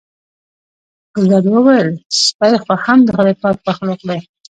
ګلداد 1.15 1.45
وویل 1.49 1.89
سپی 2.21 2.53
خو 2.63 2.73
هم 2.85 2.99
د 3.03 3.09
خدای 3.15 3.35
پاک 3.41 3.57
مخلوق 3.67 3.99
دی. 4.09 4.19